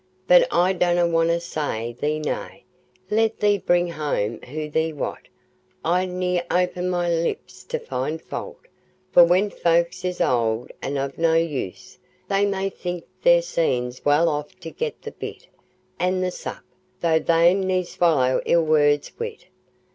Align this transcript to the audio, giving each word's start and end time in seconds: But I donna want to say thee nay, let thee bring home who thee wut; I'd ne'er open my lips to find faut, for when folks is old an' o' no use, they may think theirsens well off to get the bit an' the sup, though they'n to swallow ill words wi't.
But 0.25 0.47
I 0.51 0.73
donna 0.73 1.05
want 1.07 1.29
to 1.29 1.39
say 1.39 1.93
thee 2.01 2.17
nay, 2.17 2.63
let 3.11 3.39
thee 3.39 3.59
bring 3.59 3.91
home 3.91 4.39
who 4.39 4.67
thee 4.67 4.91
wut; 4.91 5.27
I'd 5.85 6.09
ne'er 6.09 6.43
open 6.49 6.89
my 6.89 7.07
lips 7.07 7.63
to 7.65 7.77
find 7.77 8.19
faut, 8.19 8.67
for 9.11 9.23
when 9.23 9.51
folks 9.51 10.03
is 10.03 10.19
old 10.19 10.71
an' 10.81 10.97
o' 10.97 11.11
no 11.17 11.35
use, 11.35 11.99
they 12.27 12.47
may 12.47 12.67
think 12.71 13.03
theirsens 13.23 14.03
well 14.03 14.27
off 14.27 14.59
to 14.61 14.71
get 14.71 15.03
the 15.03 15.11
bit 15.11 15.45
an' 15.99 16.21
the 16.21 16.31
sup, 16.31 16.63
though 17.01 17.19
they'n 17.19 17.67
to 17.67 17.85
swallow 17.85 18.41
ill 18.47 18.63
words 18.63 19.09
wi't. 19.19 19.45